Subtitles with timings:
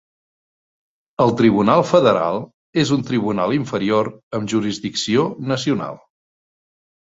[1.25, 2.41] El Tribunal Federal
[2.85, 6.05] és un tribunal inferior amb jurisdicció nacional.